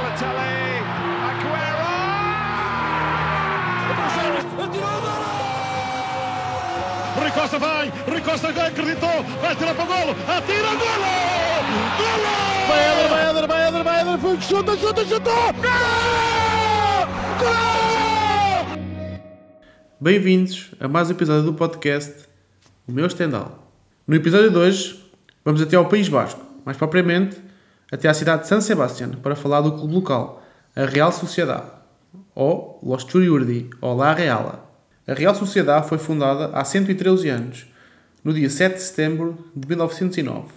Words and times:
Balotelli, 0.00 0.80
Aguero! 1.28 1.92
Rui 7.16 7.30
Costa 7.32 7.58
vai, 7.58 7.92
Rui 8.08 8.20
Costa 8.22 8.48
acreditou, 8.48 9.22
vai 9.42 9.54
tirar 9.56 9.74
para 9.74 9.84
o 9.84 9.86
golo, 9.86 10.16
atira, 10.26 10.68
golo! 10.68 11.12
Golo! 11.98 12.32
Vai 12.66 12.80
Éder, 12.80 13.08
vai 13.10 13.30
Éder, 13.30 13.46
vai 13.46 13.68
Éder, 13.68 13.84
vai 13.84 14.00
Éder, 14.00 14.18
foi, 14.18 14.40
chuta, 14.40 14.76
chuta, 14.78 15.04
chuta! 15.04 15.30
Gol! 17.38 17.58
Bem-vindos 20.00 20.70
a 20.80 20.88
mais 20.88 21.08
um 21.08 21.12
episódio 21.12 21.42
do 21.42 21.52
podcast 21.52 22.26
O 22.88 22.92
Meu 22.92 23.08
Stendhal. 23.10 23.70
No 24.06 24.16
episódio 24.16 24.50
de 24.50 24.56
hoje, 24.56 24.98
vamos 25.44 25.60
até 25.60 25.76
ao 25.76 25.84
País 25.90 26.08
Basco, 26.08 26.40
mais 26.64 26.78
propriamente 26.78 27.49
até 27.90 28.08
à 28.08 28.14
cidade 28.14 28.42
de 28.42 28.48
San 28.48 28.60
Sebastián, 28.60 29.10
para 29.22 29.36
falar 29.36 29.60
do 29.60 29.72
clube 29.72 29.94
local, 29.94 30.42
a 30.76 30.84
Real 30.84 31.12
Sociedade, 31.12 31.70
ou 32.34 32.78
Los 32.82 33.04
Churiurdi, 33.04 33.70
ou 33.80 33.96
La 33.96 34.14
Reala. 34.14 34.64
A 35.06 35.12
Real 35.12 35.34
Sociedade 35.34 35.88
foi 35.88 35.98
fundada 35.98 36.50
há 36.52 36.64
113 36.64 37.28
anos, 37.28 37.66
no 38.22 38.32
dia 38.32 38.48
7 38.48 38.74
de 38.74 38.82
setembro 38.82 39.44
de 39.54 39.66
1909, 39.66 40.48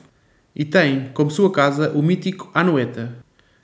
e 0.56 0.64
tem 0.64 1.10
como 1.14 1.32
sua 1.32 1.52
casa 1.52 1.92
o 1.96 2.02
mítico 2.02 2.52
Anoeta, 2.54 3.16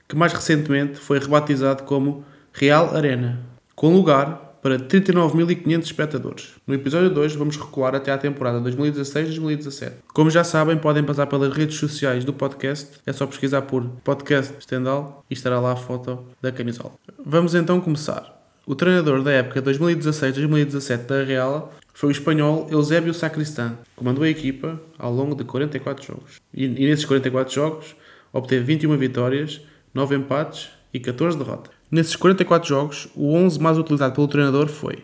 que 0.08 0.16
mais 0.16 0.32
recentemente 0.32 0.98
foi 0.98 1.20
rebatizado 1.20 1.84
como 1.84 2.24
Real 2.52 2.96
Arena, 2.96 3.38
com 3.76 3.94
lugar 3.94 4.49
para 4.62 4.78
39.500 4.78 5.82
espectadores. 5.82 6.54
No 6.66 6.74
episódio 6.74 7.10
2 7.10 7.34
vamos 7.34 7.56
recuar 7.56 7.94
até 7.94 8.12
à 8.12 8.18
temporada 8.18 8.60
2016-2017. 8.70 9.92
Como 10.12 10.30
já 10.30 10.44
sabem, 10.44 10.76
podem 10.76 11.04
passar 11.04 11.26
pelas 11.26 11.52
redes 11.52 11.76
sociais 11.76 12.24
do 12.24 12.32
podcast, 12.32 12.98
é 13.06 13.12
só 13.12 13.26
pesquisar 13.26 13.62
por 13.62 13.84
podcast 14.04 14.54
Stendhal 14.60 15.24
e 15.30 15.34
estará 15.34 15.60
lá 15.60 15.72
a 15.72 15.76
foto 15.76 16.24
da 16.40 16.52
camisola. 16.52 16.92
Vamos 17.24 17.54
então 17.54 17.80
começar. 17.80 18.38
O 18.66 18.74
treinador 18.74 19.22
da 19.22 19.32
época 19.32 19.62
2016-2017 19.62 21.06
da 21.06 21.24
Real 21.24 21.74
foi 21.92 22.10
o 22.10 22.12
espanhol 22.12 22.68
Eusébio 22.70 23.12
Sacristán, 23.12 23.70
que 23.70 23.96
comandou 23.96 24.24
a 24.24 24.28
equipa 24.28 24.80
ao 24.98 25.12
longo 25.12 25.34
de 25.34 25.44
44 25.44 26.06
jogos. 26.06 26.40
E, 26.54 26.64
e 26.64 26.88
nesses 26.88 27.04
44 27.04 27.52
jogos 27.52 27.96
obteve 28.32 28.64
21 28.64 28.96
vitórias, 28.96 29.60
9 29.92 30.16
empates 30.16 30.70
e 30.92 31.00
14 31.00 31.38
derrotas. 31.38 31.72
Nesses 31.90 32.16
44 32.16 32.68
jogos, 32.68 33.08
o 33.14 33.34
11 33.34 33.60
mais 33.60 33.78
utilizado 33.78 34.14
pelo 34.14 34.28
treinador 34.28 34.68
foi 34.68 34.98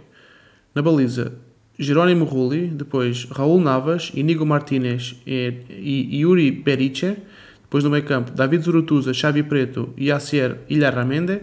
na 0.75 0.83
baliza 0.83 1.33
Jerónimo 1.79 2.25
Rulli, 2.25 2.69
depois 2.69 3.25
Raul 3.31 3.61
Navas, 3.61 4.11
Inigo 4.15 4.47
Martínez 4.47 5.17
e, 5.27 6.11
Yuri 6.11 6.51
Beriche, 6.51 7.17
depois 7.63 7.85
no 7.85 7.91
meio 7.91 8.05
campo 8.05 8.31
David 8.31 8.63
Zurutuza, 8.63 9.13
Xavi 9.13 9.43
Preto 9.43 9.93
e 9.97 10.07
Yacier 10.07 10.59
Ilharramende, 10.69 11.43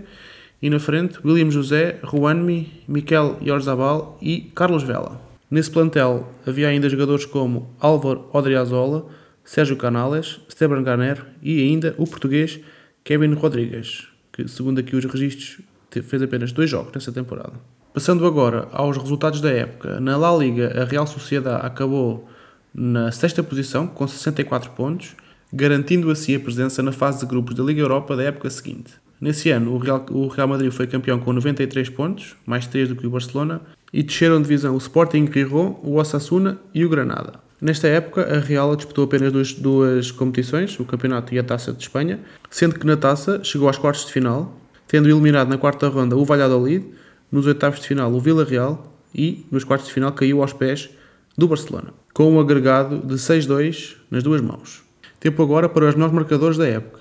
e 0.61 0.69
na 0.69 0.79
frente 0.79 1.19
William 1.25 1.51
José, 1.51 1.99
Juanmi, 2.03 2.83
Miquel 2.87 3.37
Yorzabal 3.41 4.17
e 4.21 4.49
Carlos 4.55 4.83
Vela. 4.83 5.21
Nesse 5.51 5.69
plantel 5.69 6.27
havia 6.47 6.69
ainda 6.69 6.89
jogadores 6.89 7.25
como 7.25 7.75
Álvaro 7.79 8.29
Odriazola, 8.33 9.05
Sérgio 9.43 9.75
Canales, 9.75 10.39
Esteban 10.47 10.81
Garner 10.81 11.23
e 11.43 11.61
ainda 11.61 11.93
o 11.97 12.07
português 12.07 12.59
Kevin 13.03 13.33
Rodrigues, 13.33 14.07
que 14.33 14.47
segundo 14.47 14.79
aqui 14.79 14.95
os 14.95 15.05
registros 15.05 15.61
fez 15.89 16.21
apenas 16.21 16.51
dois 16.51 16.69
jogos 16.69 16.91
nessa 16.93 17.11
temporada. 17.11 17.53
Passando 17.93 18.25
agora 18.25 18.67
aos 18.71 18.97
resultados 18.97 19.39
da 19.39 19.51
época, 19.51 19.99
na 19.99 20.17
La 20.17 20.35
Liga 20.35 20.81
a 20.81 20.83
Real 20.83 21.05
Sociedade 21.05 21.65
acabou 21.65 22.27
na 22.73 23.11
sexta 23.11 23.43
posição 23.43 23.85
com 23.85 24.07
64 24.07 24.71
pontos, 24.71 25.15
garantindo 25.53 26.09
assim 26.09 26.35
a 26.35 26.39
presença 26.39 26.81
na 26.81 26.91
fase 26.91 27.19
de 27.19 27.27
grupos 27.27 27.53
da 27.53 27.63
Liga 27.63 27.81
Europa 27.81 28.15
da 28.15 28.23
época 28.23 28.49
seguinte. 28.49 28.93
Nesse 29.21 29.51
ano, 29.51 29.73
o 29.73 29.77
Real, 29.77 30.03
o 30.09 30.27
Real, 30.27 30.47
Madrid 30.47 30.71
foi 30.71 30.87
campeão 30.87 31.19
com 31.19 31.31
93 31.31 31.87
pontos, 31.89 32.35
mais 32.45 32.65
3 32.65 32.89
do 32.89 32.95
que 32.95 33.05
o 33.05 33.11
Barcelona, 33.11 33.61
e 33.93 34.01
desceram 34.01 34.37
de 34.37 34.47
divisão 34.47 34.73
o 34.73 34.79
Sporting 34.79 35.31
Gijón, 35.31 35.79
o 35.83 35.97
Osasuna 35.97 36.59
e 36.73 36.83
o 36.83 36.89
Granada. 36.89 37.42
Nesta 37.63 37.87
época, 37.87 38.23
a 38.23 38.39
Real 38.39 38.75
disputou 38.75 39.05
apenas 39.05 39.31
duas, 39.31 39.53
duas 39.53 40.11
competições, 40.11 40.77
o 40.81 40.83
Campeonato 40.83 41.33
e 41.33 41.39
a 41.39 41.43
Taça 41.43 41.71
de 41.71 41.81
Espanha, 41.81 42.19
sendo 42.49 42.77
que 42.77 42.85
na 42.85 42.97
Taça 42.97 43.41
chegou 43.41 43.69
aos 43.69 43.77
quartos 43.77 44.05
de 44.05 44.11
final, 44.11 44.59
tendo 44.85 45.07
eliminado 45.07 45.47
na 45.47 45.57
quarta 45.57 45.87
ronda 45.87 46.17
o 46.17 46.25
Valladolid, 46.25 46.85
nos 47.31 47.47
oitavos 47.47 47.79
de 47.79 47.87
final 47.87 48.11
o 48.11 48.19
Villarreal 48.19 48.93
e 49.15 49.45
nos 49.49 49.63
quartos 49.63 49.87
de 49.87 49.93
final 49.93 50.11
caiu 50.11 50.41
aos 50.41 50.51
pés 50.51 50.89
do 51.37 51.47
Barcelona, 51.47 51.93
com 52.13 52.29
um 52.33 52.37
agregado 52.37 52.97
de 52.97 53.13
6-2 53.15 53.95
nas 54.11 54.23
duas 54.23 54.41
mãos. 54.41 54.83
Tempo 55.17 55.41
agora 55.41 55.69
para 55.69 55.87
os 55.87 55.95
melhores 55.95 56.13
marcadores 56.13 56.57
da 56.57 56.67
época. 56.67 56.99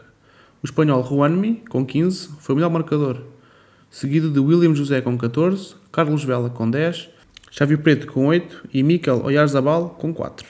O 0.62 0.66
espanhol 0.66 1.04
Juanmi, 1.04 1.64
com 1.68 1.84
15, 1.84 2.28
foi 2.38 2.54
o 2.54 2.56
melhor 2.56 2.70
marcador, 2.70 3.20
seguido 3.90 4.30
de 4.30 4.38
William 4.38 4.76
José 4.76 5.00
com 5.00 5.18
14, 5.18 5.74
Carlos 5.90 6.22
Vela 6.22 6.48
com 6.50 6.70
10, 6.70 7.10
Xavi 7.54 7.76
Preto 7.76 8.06
com 8.06 8.28
8 8.28 8.70
e 8.72 8.82
Mikel 8.82 9.22
Oyarzabal 9.26 9.90
com 9.90 10.14
4. 10.14 10.46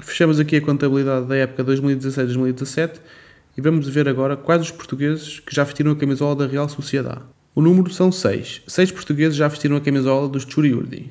Fechamos 0.00 0.38
aqui 0.38 0.56
a 0.56 0.60
contabilidade 0.60 1.26
da 1.26 1.34
época 1.34 1.64
2016-2017 1.64 3.00
e 3.56 3.60
vamos 3.62 3.88
ver 3.88 4.06
agora 4.06 4.36
quais 4.36 4.60
os 4.60 4.70
portugueses 4.70 5.40
que 5.40 5.54
já 5.54 5.64
vestiram 5.64 5.92
a 5.92 5.96
camisola 5.96 6.36
da 6.36 6.46
Real 6.46 6.68
Sociedade. 6.68 7.22
O 7.54 7.62
número 7.62 7.90
são 7.90 8.12
6. 8.12 8.64
6 8.66 8.92
portugueses 8.92 9.34
já 9.34 9.48
vestiram 9.48 9.76
a 9.76 9.80
camisola 9.80 10.28
dos 10.28 10.42
Churiurdi. 10.42 11.10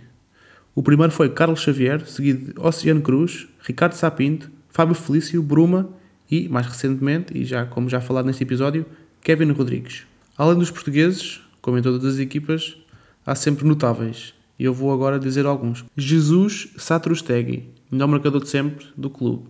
O 0.75 0.83
primeiro 0.83 1.11
foi 1.11 1.27
Carlos 1.31 1.61
Xavier, 1.61 2.05
seguido 2.05 2.53
de 2.53 2.59
Oceano 2.59 3.01
Cruz, 3.01 3.47
Ricardo 3.63 3.93
Sapinto, 3.93 4.51
Fábio 4.69 4.93
Felício, 4.93 5.41
Bruma 5.41 5.89
e, 6.29 6.47
mais 6.49 6.67
recentemente, 6.67 7.35
e 7.35 7.45
já 7.45 7.65
como 7.65 7.89
já 7.89 7.99
falado 7.99 8.27
neste 8.27 8.43
episódio, 8.43 8.85
Kevin 9.21 9.53
Rodrigues. 9.53 10.03
Além 10.37 10.59
dos 10.59 10.69
portugueses, 10.69 11.41
como 11.63 11.79
em 11.79 11.81
todas 11.81 12.05
as 12.05 12.19
equipas, 12.19 12.77
há 13.25 13.33
sempre 13.33 13.65
notáveis, 13.65 14.34
e 14.57 14.65
eu 14.65 14.73
vou 14.73 14.91
agora 14.91 15.19
dizer 15.19 15.45
alguns. 15.45 15.85
Jesus 15.95 16.69
Satrustegui, 16.77 17.69
melhor 17.91 18.07
marcador 18.07 18.41
de 18.41 18.49
sempre 18.49 18.85
do 18.95 19.09
clube. 19.09 19.45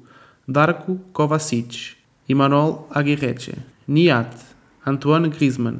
Darko 0.47 0.99
Kovacic, 1.11 1.95
Imanol 2.27 2.87
Aguirreche, 2.91 3.53
Niat, 3.87 4.35
Antoine 4.85 5.29
Griezmann, 5.29 5.79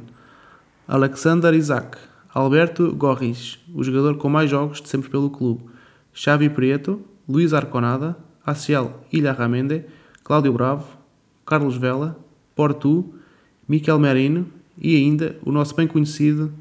Alexander 0.88 1.54
Isaac, 1.54 1.98
Alberto 2.32 2.94
Gorris, 2.94 3.58
o 3.74 3.82
jogador 3.82 4.16
com 4.16 4.28
mais 4.28 4.50
jogos 4.50 4.80
de 4.80 4.88
sempre 4.88 5.08
pelo 5.08 5.30
clube. 5.30 5.64
Xavi 6.12 6.48
Prieto, 6.48 7.00
Luís 7.28 7.52
Arconada, 7.52 8.16
Aciel 8.44 9.04
Ilharramende, 9.12 9.84
Cláudio 10.22 10.52
Bravo, 10.52 10.86
Carlos 11.44 11.76
Vela, 11.76 12.18
Portu, 12.54 13.14
Miquel 13.68 13.98
Merino 13.98 14.46
e 14.78 14.96
ainda 14.96 15.36
o 15.44 15.50
nosso 15.50 15.74
bem 15.74 15.86
conhecido 15.86 16.52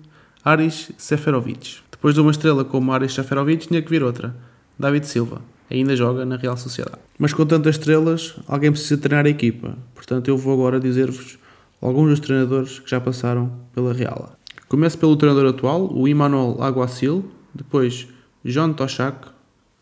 Aris 0.44 0.92
Seferovic. 0.98 1.85
Depois 1.96 2.14
de 2.14 2.20
uma 2.20 2.32
estrela 2.32 2.66
como 2.66 2.92
Aris 2.92 3.14
Seferovic, 3.14 3.68
tinha 3.68 3.82
que 3.82 3.90
vir 3.90 4.04
outra, 4.04 4.36
David 4.78 5.08
Silva. 5.08 5.42
Ainda 5.72 5.96
joga 5.96 6.26
na 6.26 6.36
Real 6.36 6.58
Sociedade. 6.58 7.00
Mas 7.18 7.34
com 7.34 7.46
tantas 7.46 7.78
estrelas, 7.78 8.36
alguém 8.48 8.70
precisa 8.70 8.98
treinar 8.98 9.26
a 9.26 9.30
equipa. 9.30 9.76
Portanto, 9.96 10.28
eu 10.28 10.38
vou 10.38 10.54
agora 10.54 10.80
dizer-vos 10.80 11.40
alguns 11.82 12.10
dos 12.10 12.20
treinadores 12.20 12.80
que 12.80 12.90
já 12.90 13.00
passaram 13.00 13.52
pela 13.74 13.94
Real. 13.94 14.36
Começo 14.68 14.98
pelo 14.98 15.16
treinador 15.16 15.48
atual, 15.48 15.90
o 15.92 16.08
Emmanuel 16.08 16.58
Aguacil, 16.62 17.26
depois 17.54 18.08
John 18.44 18.74
Toshak, 18.74 19.30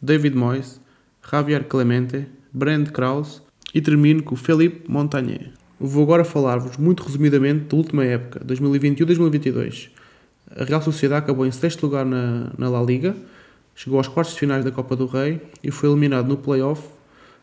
David 0.01 0.37
Moyes, 0.37 0.79
Javier 1.29 1.63
Clemente, 1.65 2.27
Brand 2.53 2.87
Krause 2.89 3.41
e 3.73 3.81
termino 3.81 4.21
com 4.21 4.35
Felipe 4.35 4.89
Montagnier. 4.89 5.51
Vou 5.79 6.03
agora 6.03 6.23
falar-vos 6.23 6.77
muito 6.77 7.03
resumidamente 7.03 7.65
da 7.65 7.75
última 7.75 8.05
época, 8.05 8.39
2021-2022. 8.45 9.89
A 10.55 10.63
Real 10.63 10.81
Sociedade 10.81 11.23
acabou 11.23 11.45
em 11.45 11.51
sexto 11.51 11.83
lugar 11.83 12.05
na, 12.05 12.51
na 12.57 12.69
La 12.69 12.81
Liga, 12.81 13.15
chegou 13.75 13.97
aos 13.97 14.07
quartos 14.07 14.33
de 14.33 14.39
finais 14.39 14.63
da 14.63 14.71
Copa 14.71 14.95
do 14.95 15.05
Rei 15.05 15.41
e 15.63 15.71
foi 15.71 15.89
eliminado 15.89 16.27
no 16.27 16.37
play-off 16.37 16.83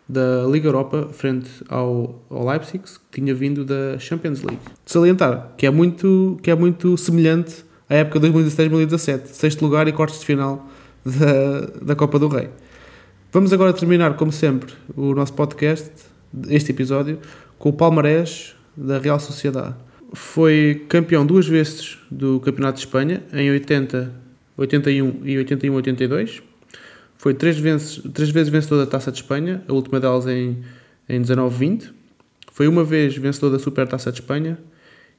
da 0.09 0.44
Liga 0.50 0.69
Europa 0.69 1.09
frente 1.12 1.48
ao, 1.69 2.21
ao 2.28 2.47
Leipzig, 2.47 2.82
que 3.10 3.21
tinha 3.21 3.34
vindo 3.34 3.65
da 3.65 3.98
Champions 3.98 4.43
League. 4.43 4.60
De 4.84 4.93
salientar 4.93 5.53
que 5.56 5.66
é 5.66 5.71
muito, 5.71 6.39
que 6.42 6.51
é 6.51 6.54
muito 6.54 6.97
semelhante 6.97 7.65
à 7.89 7.95
época 7.97 8.21
2016-2017, 8.21 9.27
sexto 9.27 9.63
lugar 9.63 9.89
e 9.89 9.92
quartos 9.92 10.21
de 10.21 10.27
final 10.27 10.68
da, 11.04 11.60
da 11.83 11.97
Copa 11.97 12.18
do 12.18 12.28
Rei. 12.28 12.48
Vamos 13.33 13.53
agora 13.53 13.72
terminar, 13.72 14.16
como 14.16 14.33
sempre, 14.33 14.72
o 14.97 15.15
nosso 15.15 15.33
podcast, 15.33 15.91
este 16.48 16.72
episódio, 16.72 17.18
com 17.59 17.68
o 17.68 17.72
palmarés 17.72 18.56
da 18.77 18.98
Real 18.98 19.21
Sociedade. 19.21 19.74
Foi 20.12 20.84
campeão 20.89 21.24
duas 21.24 21.47
vezes 21.47 21.98
do 22.10 22.41
Campeonato 22.41 22.78
de 22.78 22.86
Espanha, 22.86 23.22
em 23.33 23.51
80, 23.51 24.12
81 24.57 25.21
e 25.24 25.36
81-82. 25.36 26.42
Foi 27.16 27.34
três 27.34 27.59
vezes, 27.59 28.03
três 28.12 28.30
vezes 28.30 28.48
vencedor 28.48 28.78
da 28.78 28.91
Taça 28.91 29.12
de 29.12 29.18
Espanha, 29.18 29.62
a 29.68 29.72
última 29.72 30.01
delas 30.01 30.27
em, 30.27 30.59
em 31.09 31.22
19-20. 31.22 31.92
Foi 32.53 32.66
uma 32.66 32.83
vez 32.83 33.16
vencedor 33.16 33.51
da 33.51 33.59
Super 33.59 33.86
Taça 33.86 34.10
de 34.10 34.21
Espanha 34.21 34.59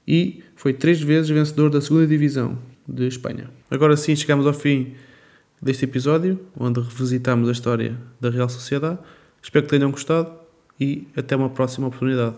e 0.08 0.44
foi 0.56 0.74
três 0.74 1.02
vezes 1.02 1.30
vencedor 1.30 1.70
da 1.70 1.80
segunda 1.80 2.06
Divisão 2.08 2.58
de 2.88 3.08
Espanha. 3.08 3.50
Agora 3.70 3.96
sim, 3.96 4.16
chegamos 4.16 4.46
ao 4.46 4.54
fim 4.54 4.94
deste 5.62 5.86
episódio, 5.86 6.40
onde 6.60 6.80
revisitamos 6.82 7.48
a 7.48 7.52
história 7.52 7.98
da 8.20 8.30
Real 8.30 8.50
Sociedade. 8.50 9.00
Espero 9.42 9.66
que 9.66 9.70
tenham 9.70 9.92
gostado 9.92 10.32
e 10.80 11.08
até 11.16 11.36
uma 11.36 11.50
próxima 11.50 11.88
oportunidade. 11.88 12.36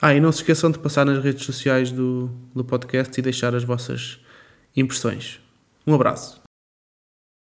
Ah, 0.00 0.14
e 0.14 0.20
não 0.20 0.32
se 0.32 0.38
esqueçam 0.38 0.70
de 0.70 0.78
passar 0.78 1.04
nas 1.04 1.22
redes 1.22 1.44
sociais 1.44 1.90
do, 1.90 2.30
do 2.54 2.64
podcast 2.64 3.18
e 3.18 3.22
deixar 3.22 3.54
as 3.54 3.64
vossas 3.64 4.20
impressões. 4.76 5.40
Um 5.86 5.94
abraço. 5.94 6.45